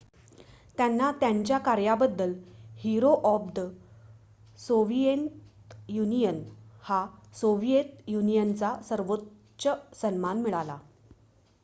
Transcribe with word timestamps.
"त्यांना 0.77 1.11
त्यांच्या 1.11 1.57
कार्याबद्दल 1.57 2.33
"hero 2.77 3.11
of 3.23 3.41
the 3.55 3.65
Soviet 4.59 5.73
Union" 5.89 6.41
हा 6.83 7.05
सोव्हिएत 7.35 8.09
युनियनचा 8.09 8.75
सर्वोच्च 8.89 9.67
सन्मान 10.01 10.41
मिळाला. 10.41 10.77